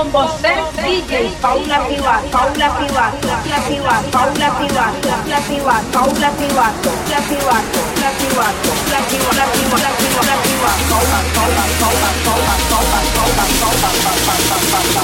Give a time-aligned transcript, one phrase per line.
[0.00, 6.90] Con vostè DJ Paula Pivato, Paula Pivato, la Pivato, Paula Pivato, la Pivato, Paula Pivato,
[7.06, 12.08] la Pivato, la Pivato, la Pivato, la Pivato, la Pivato, la Pivato, Paula, Paula, Paula,
[12.24, 15.02] Paula, Paula, Paula, Paula, Paula, Paula, Paula.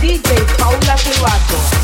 [0.00, 1.81] DJ Paula Pivato.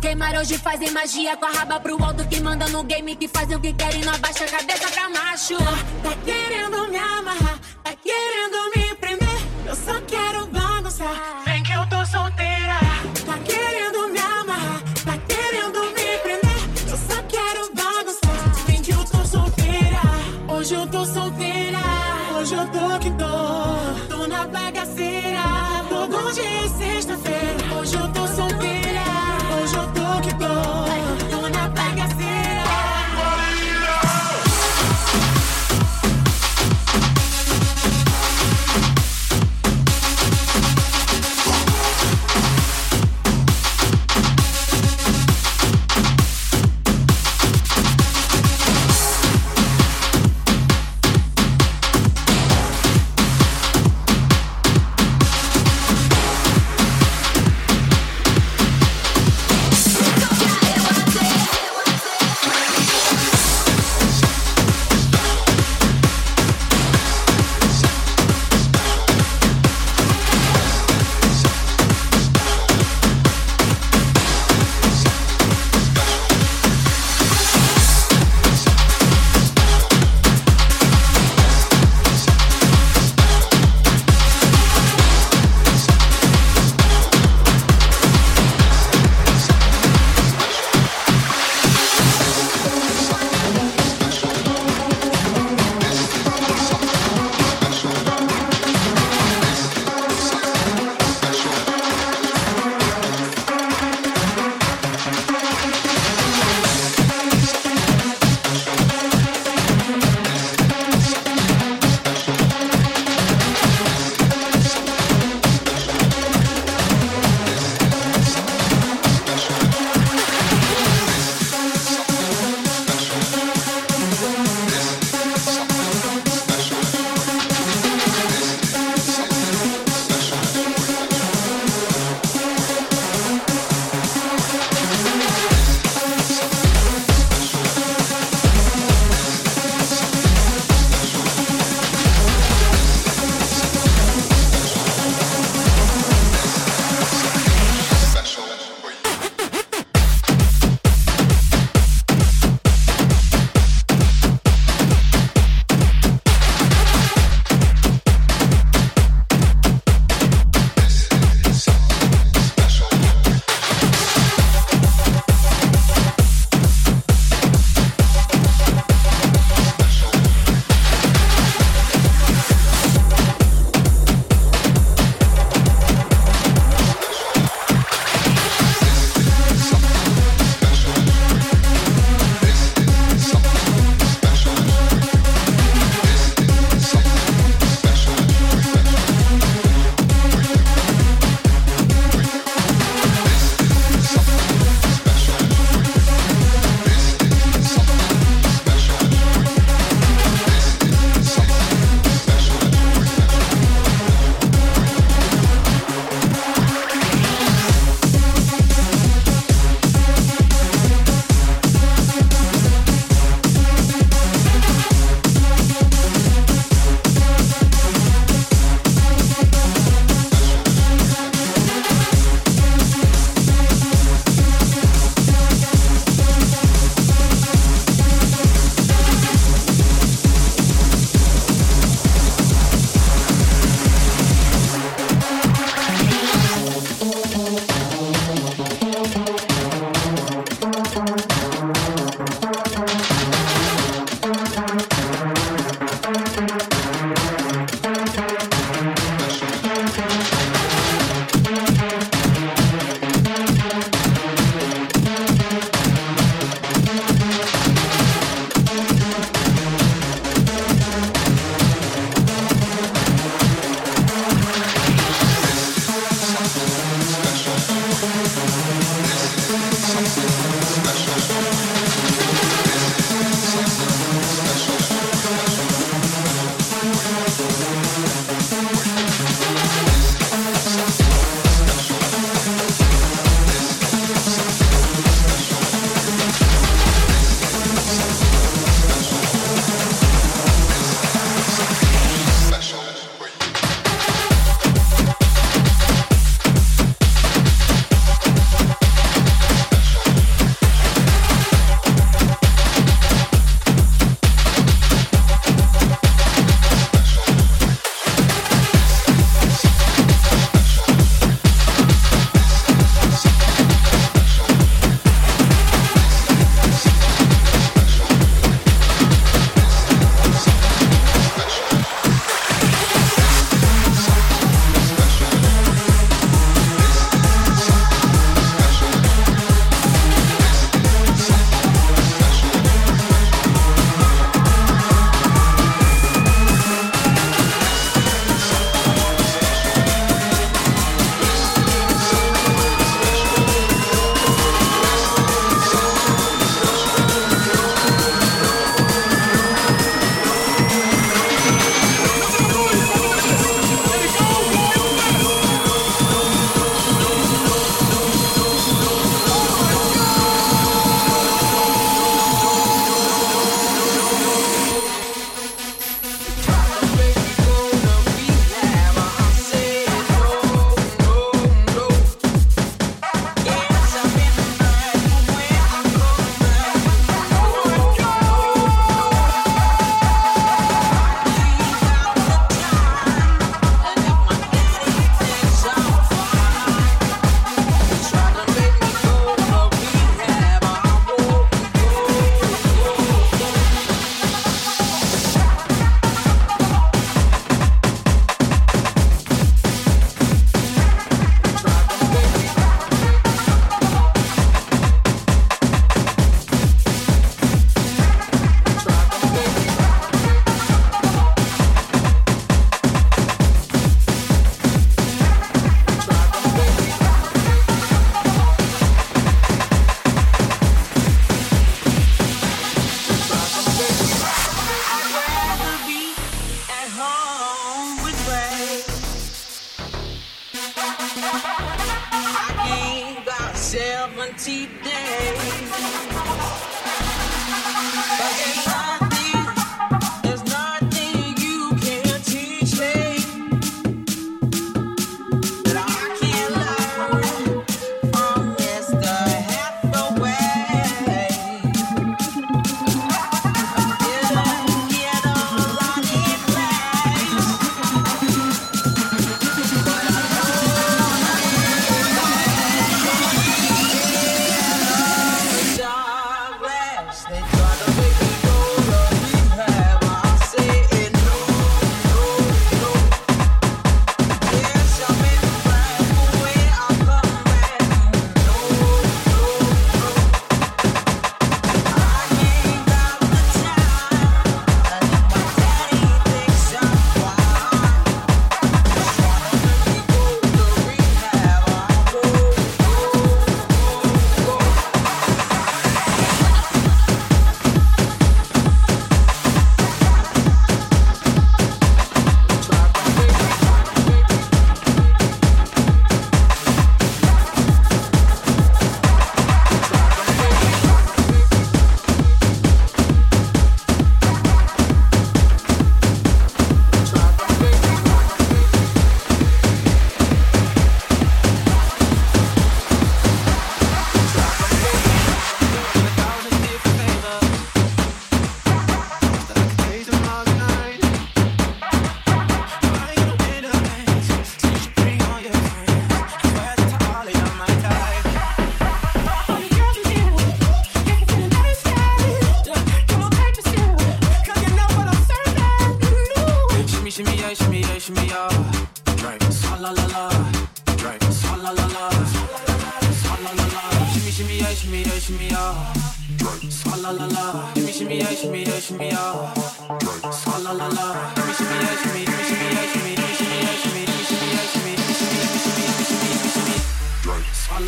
[0.00, 3.56] queimar hoje fazem magia com a raba pro alto que manda no game que fazem
[3.56, 4.39] o que querem não abaixa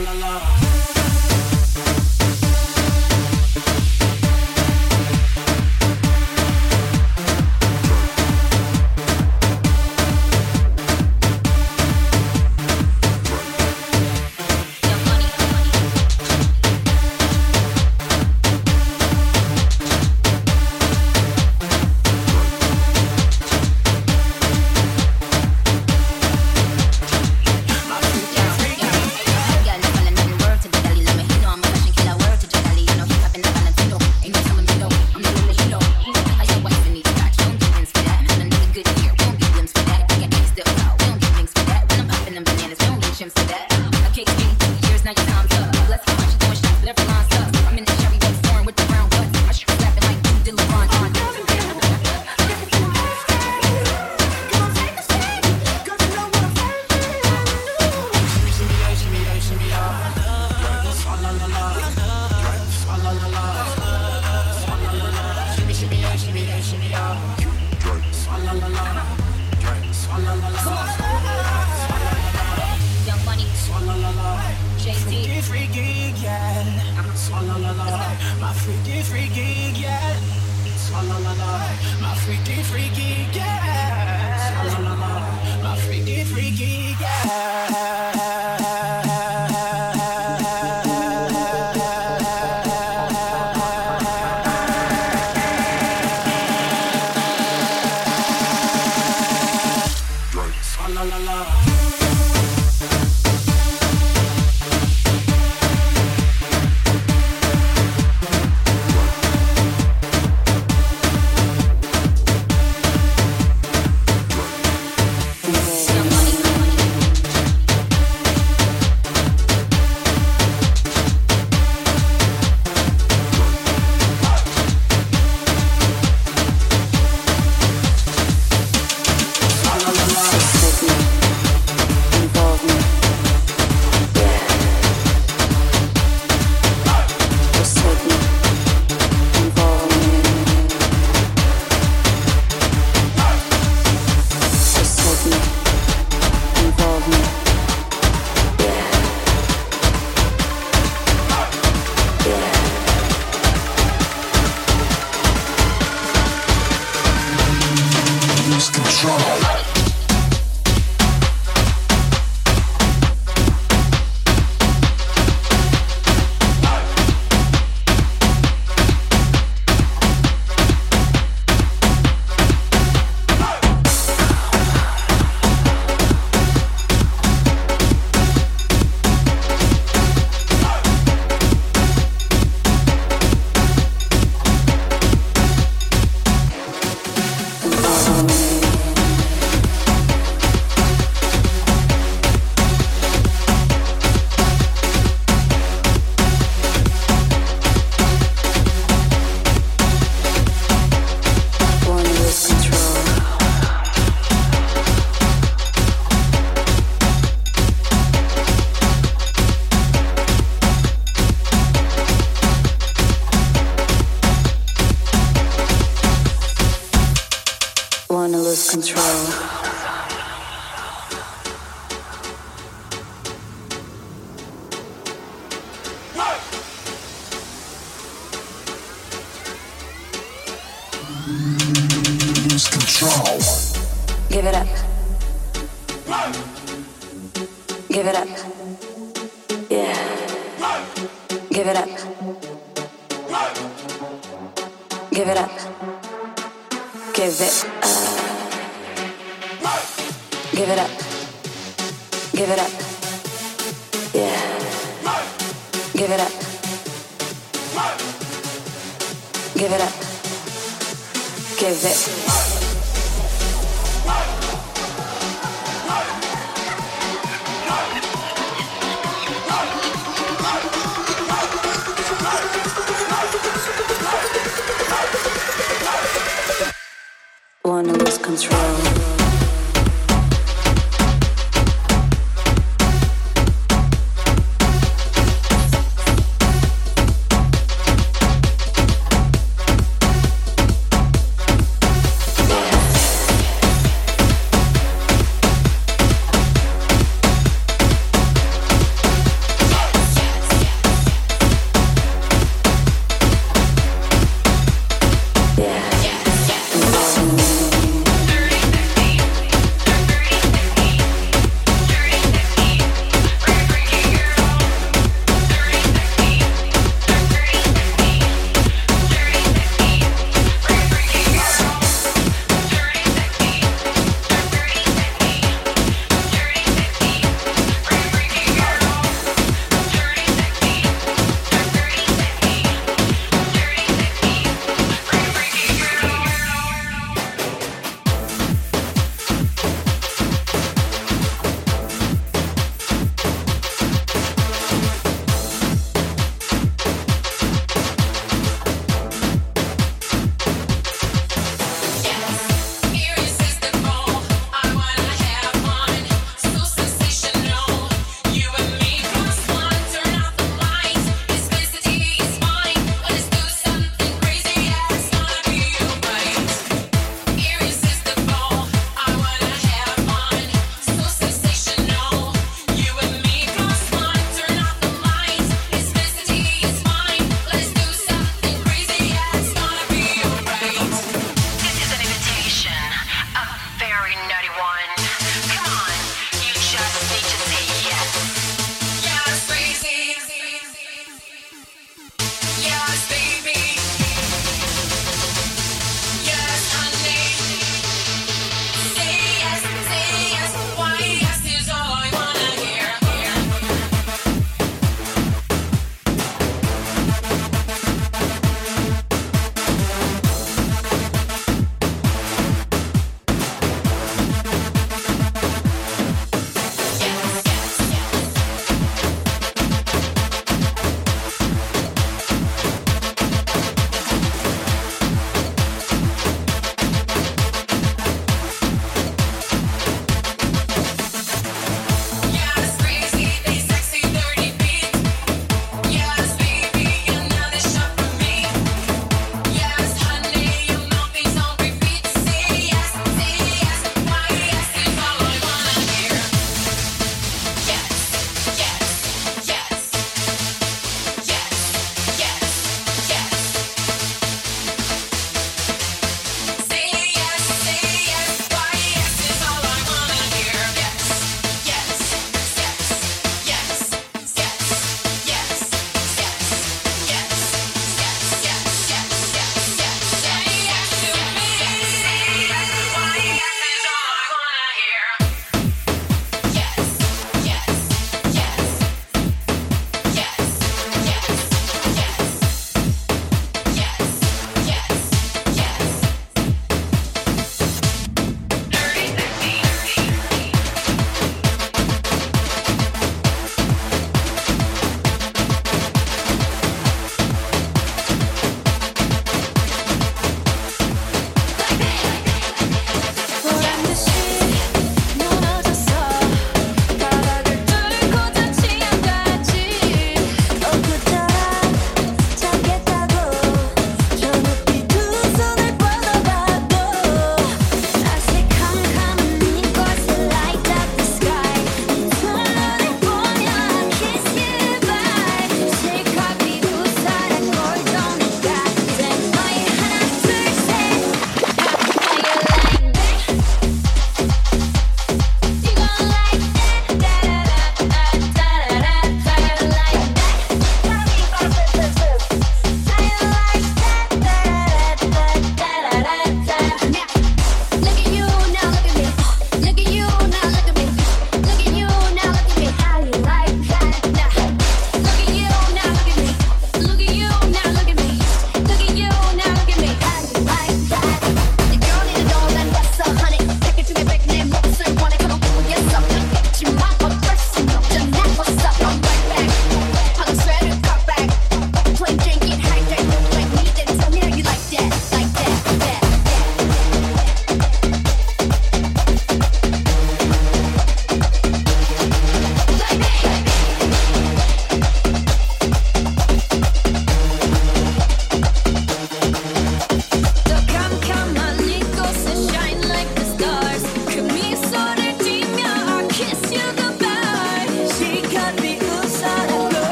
[0.00, 0.63] la la la.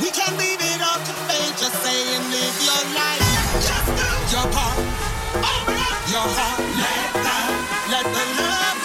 [0.00, 1.54] We can leave it all to fate.
[1.58, 3.24] Just say and live your life.
[3.66, 4.78] Just do your part.
[5.34, 6.60] Open up your heart.
[6.82, 7.38] Let the,
[7.90, 8.77] let the love.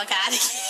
[0.00, 0.69] colocar aqui.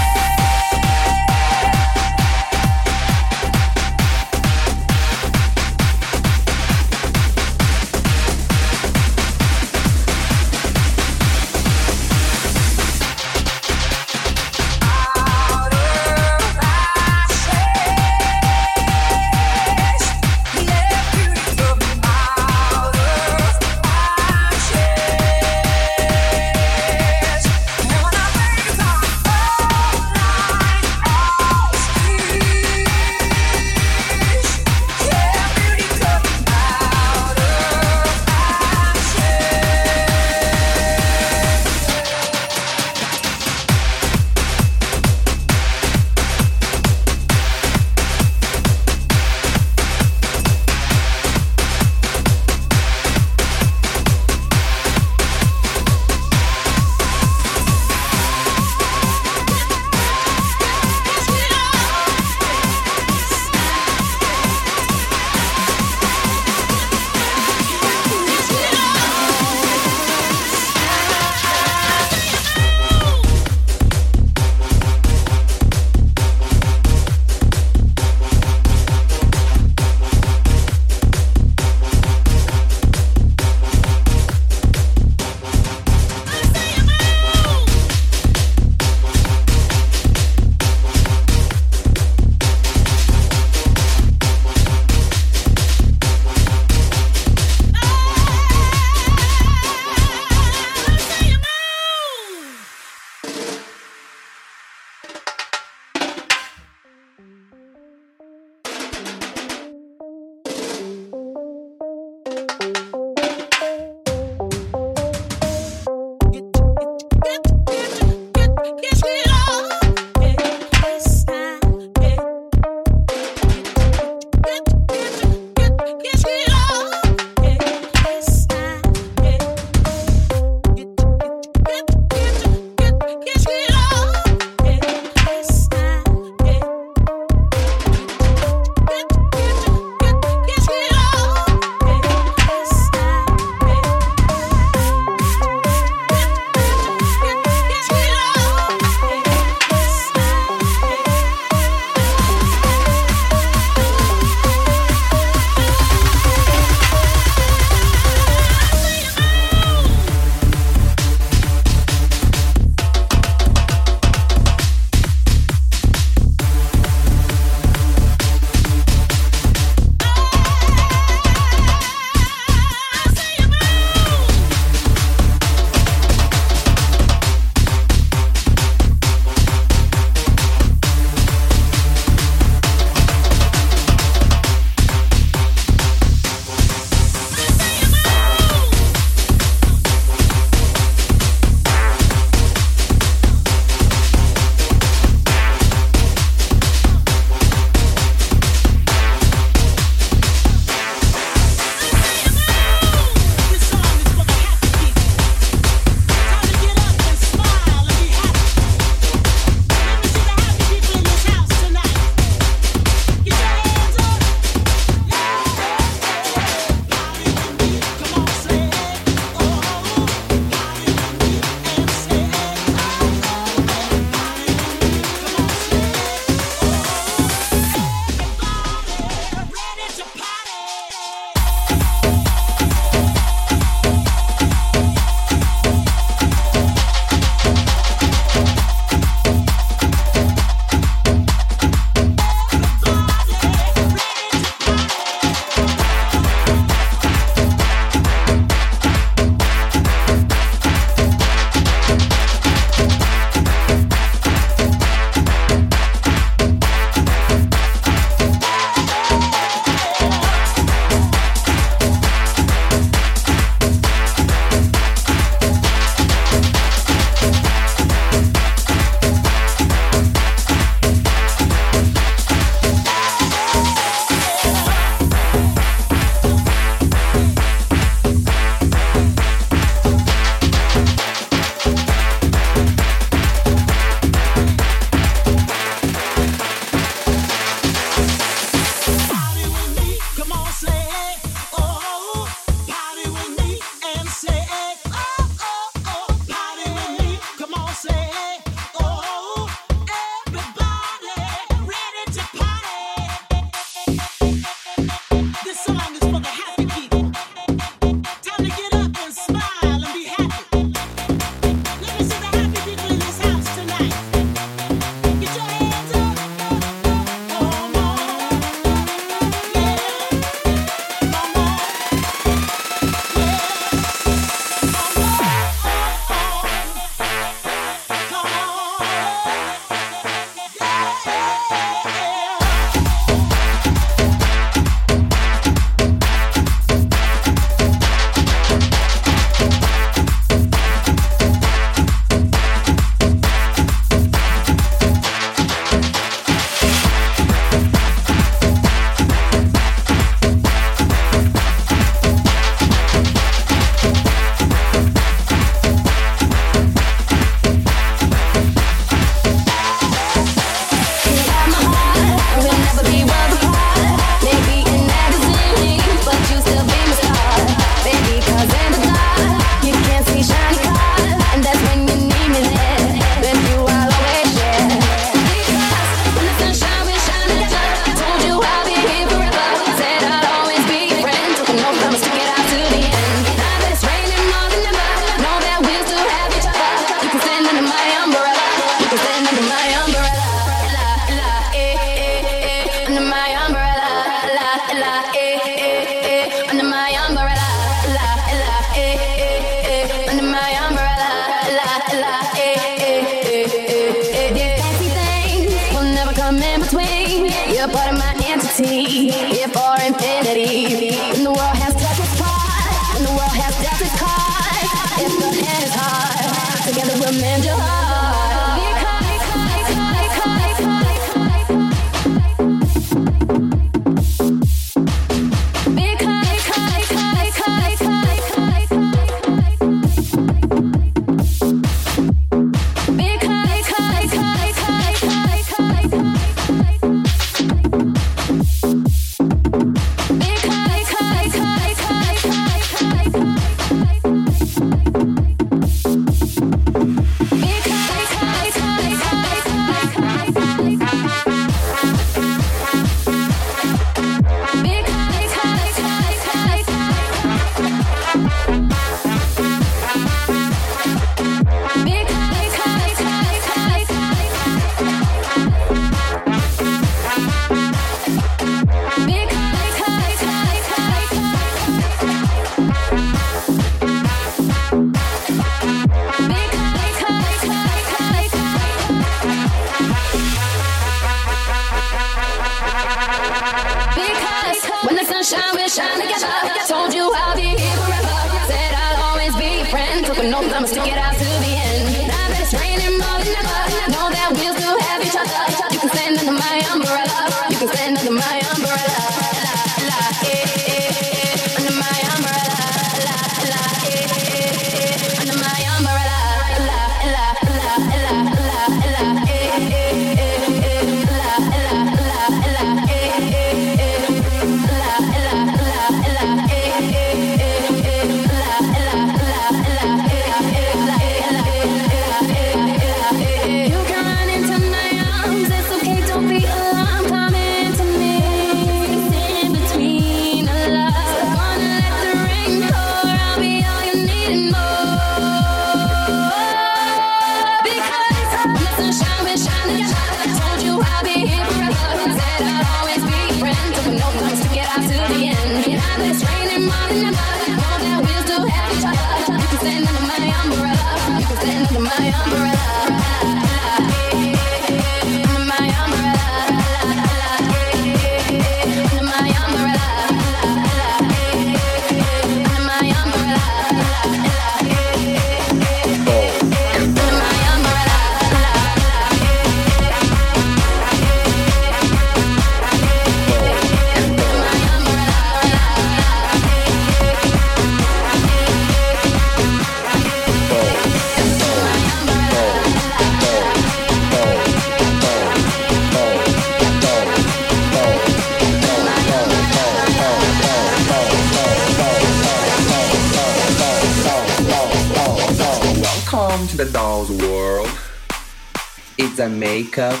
[599.76, 600.00] Makeup.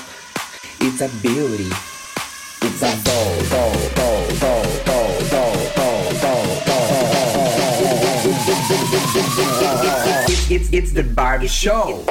[0.80, 1.68] It's a beauty.
[2.62, 6.86] It's a doll, doll, doll, doll, doll, doll, doll, doll, doll.
[10.28, 12.04] It's, it's, it's the Barbie show.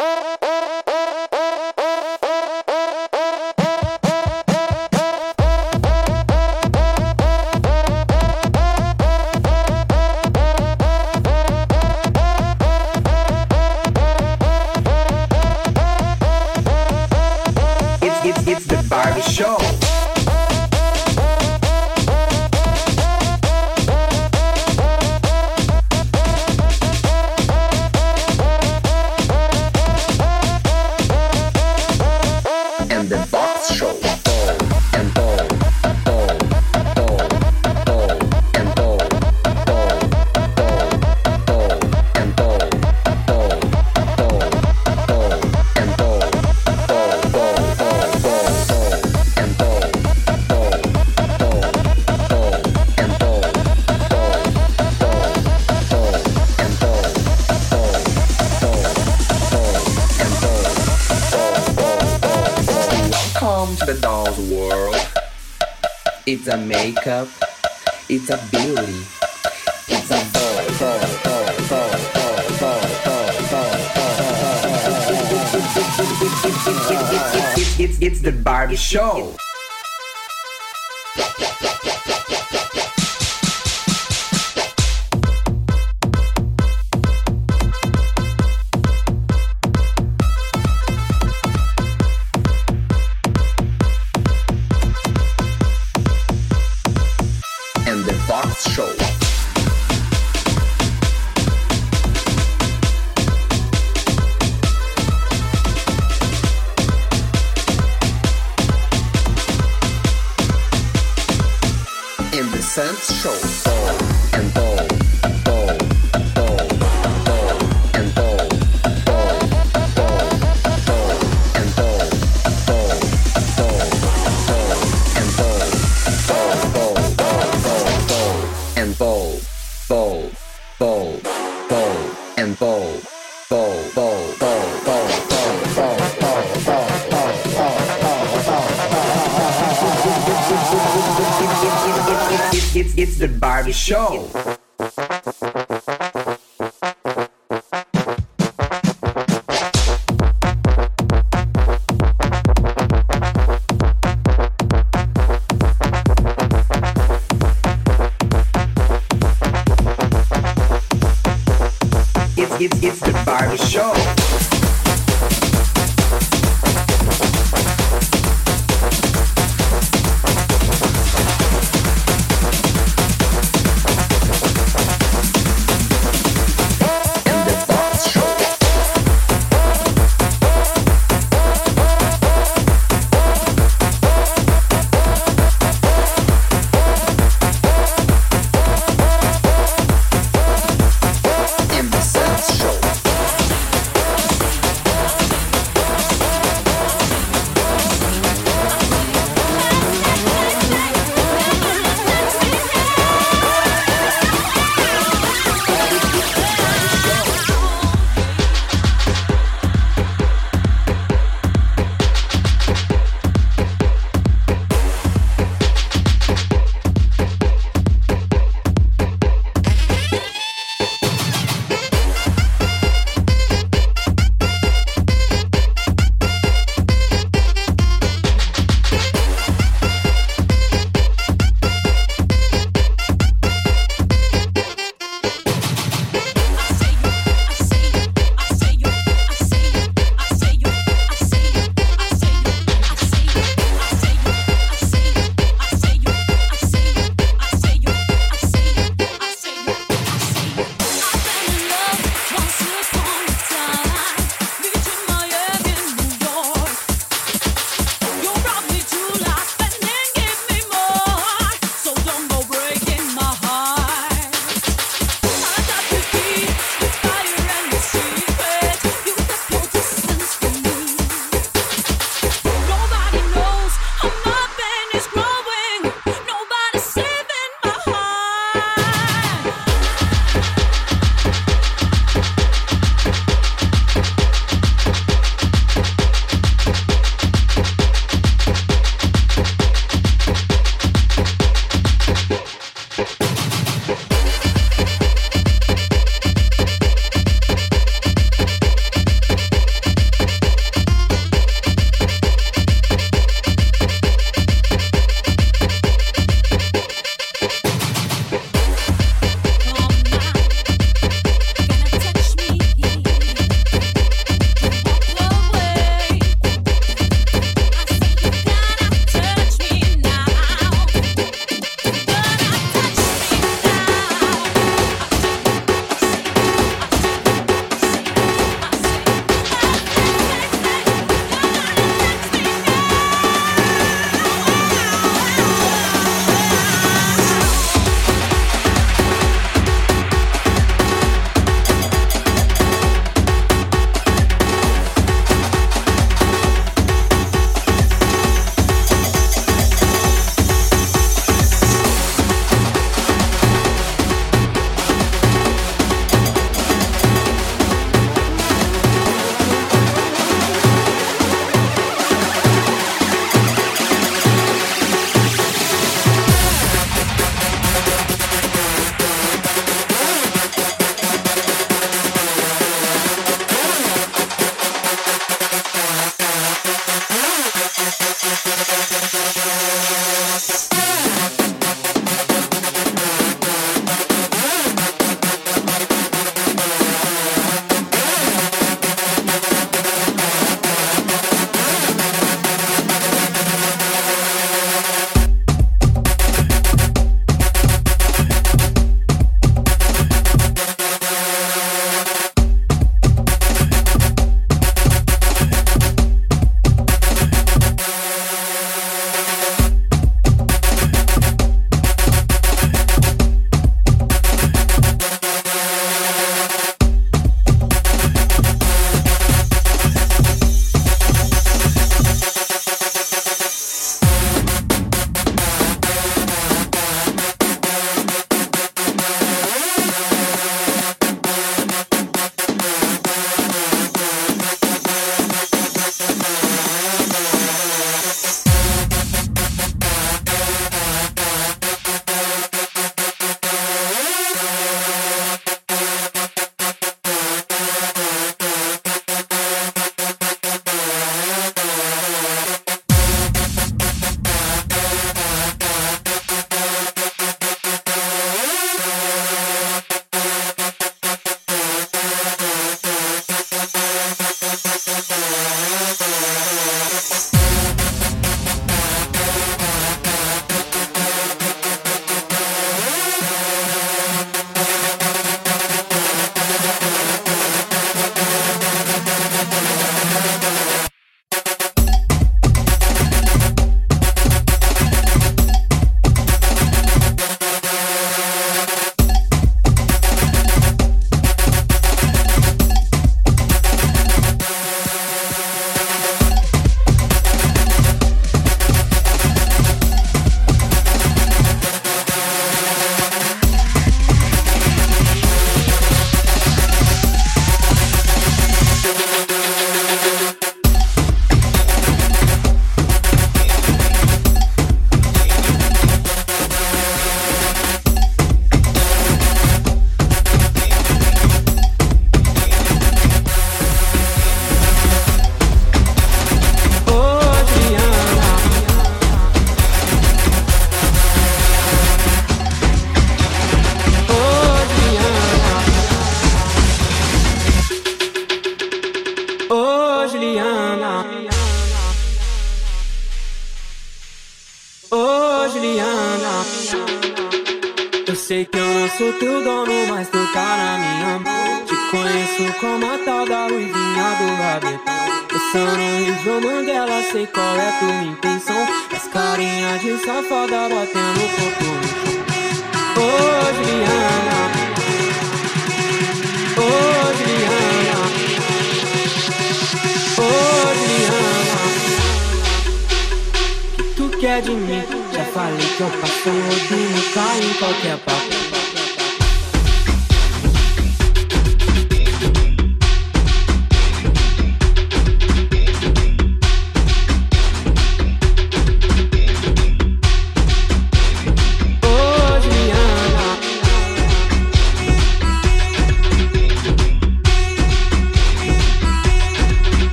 [63.56, 64.98] Welcome to the doll's world.
[66.26, 67.30] It's a makeup,
[68.10, 69.06] it's a beauty,
[69.88, 73.80] it's a doll, doll, doll, doll, doll, doll, doll, doll, doll.
[78.02, 79.38] It's the Barbie show.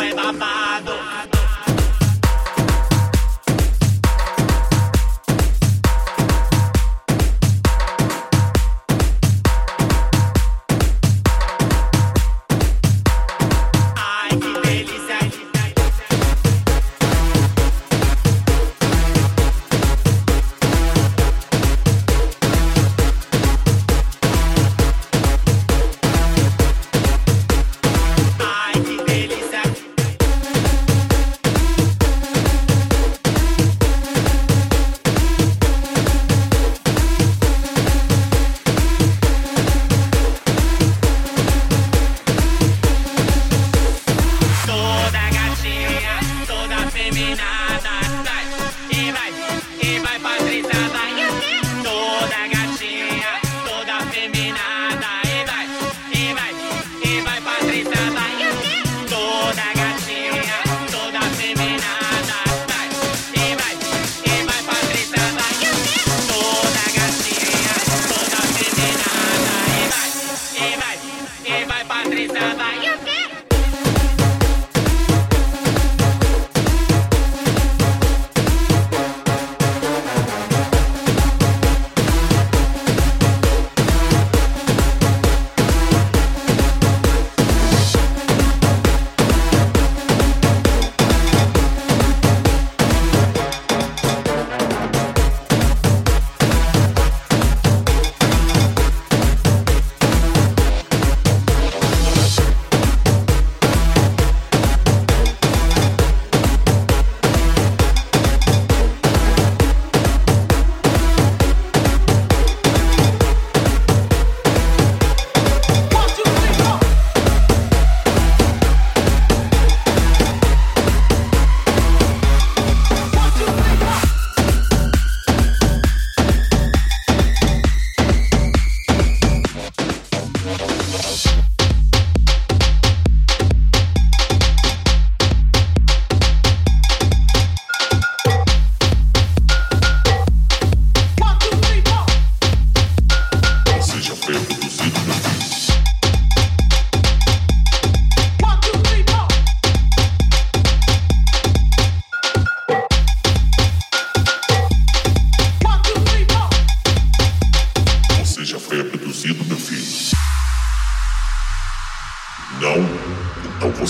[0.00, 1.39] é babado.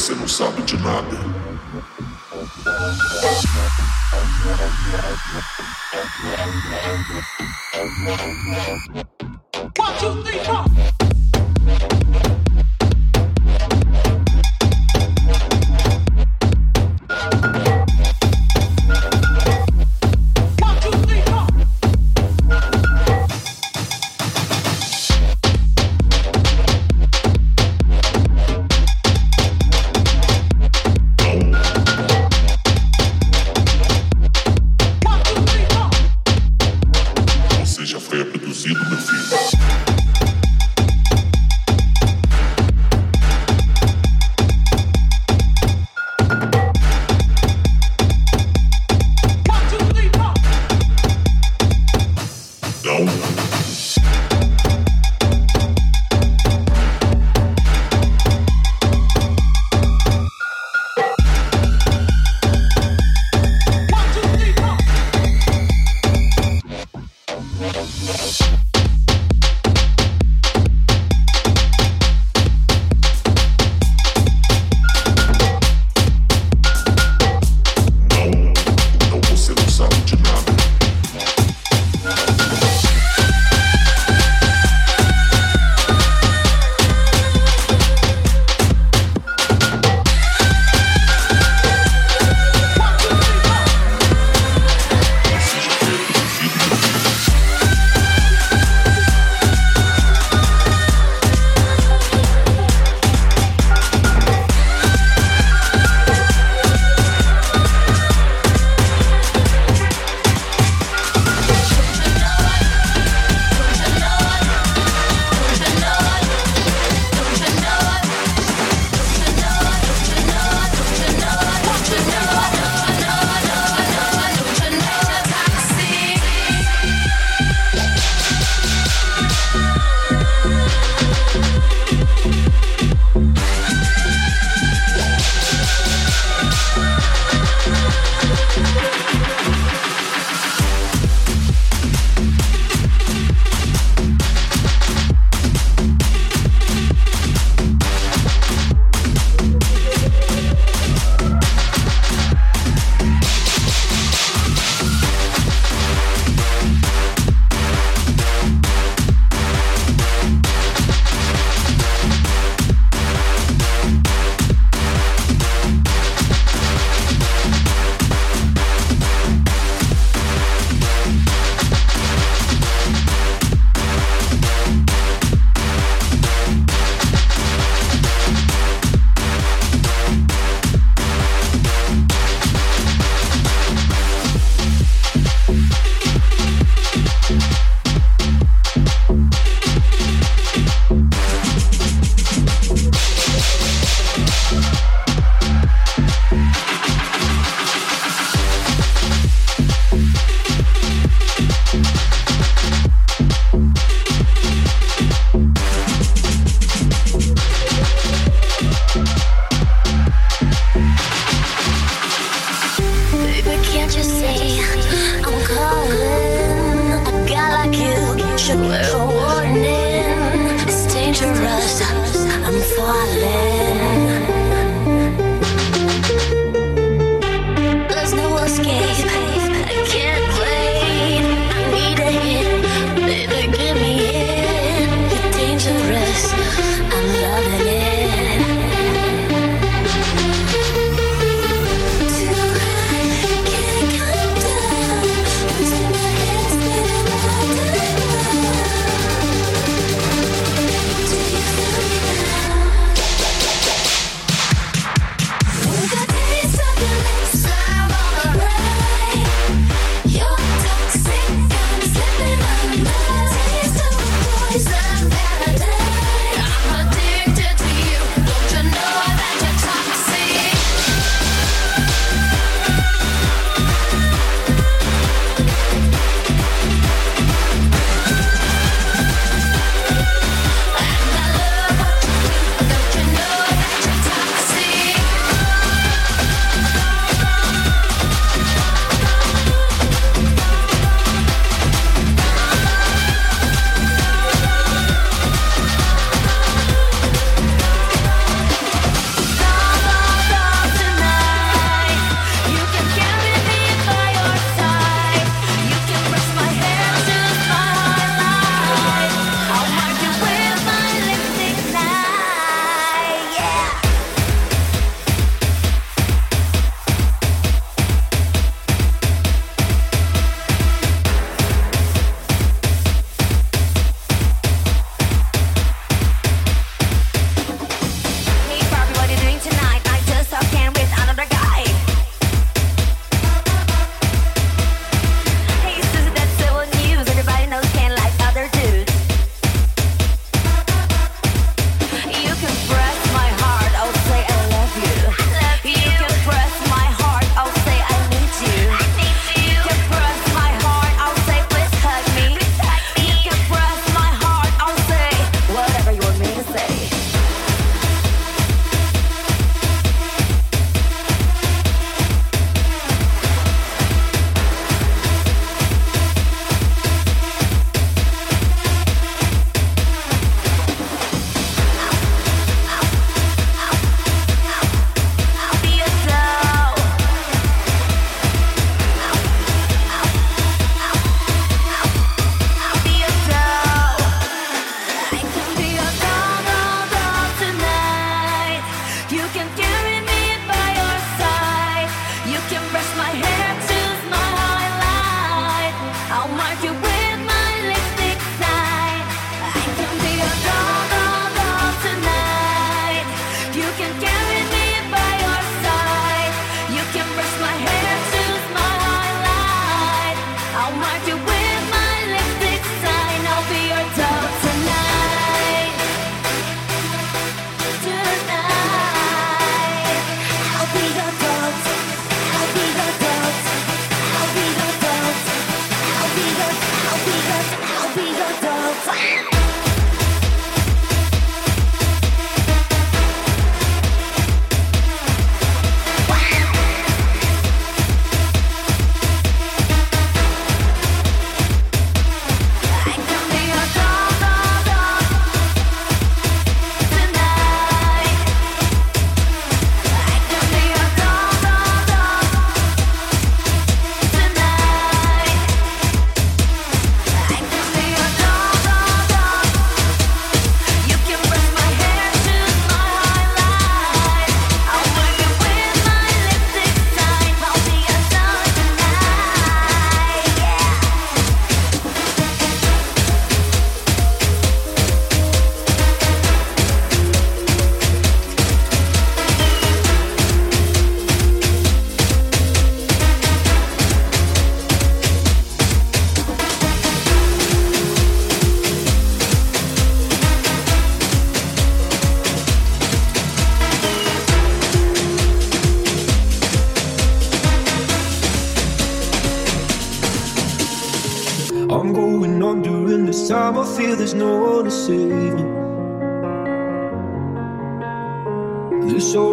[0.01, 1.19] você não sabe de nada.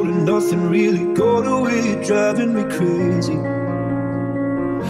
[0.06, 3.38] And nothing really got away, driving me crazy.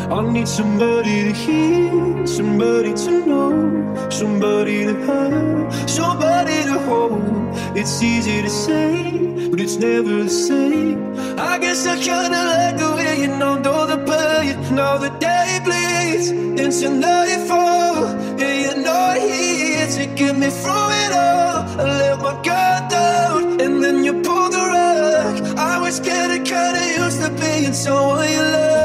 [0.09, 7.21] I need somebody to hear, somebody to know, somebody to have, somebody to hold.
[7.75, 11.15] It's easy to say, but it's never the same.
[11.37, 13.55] I guess I kinda like the way you know
[13.91, 14.75] the pain.
[14.75, 16.29] Now the day bleeds
[16.61, 18.05] into nightfall,
[18.43, 20.96] and you're not here to get me through it
[25.87, 28.76] Was getting kinda used to being someone you love.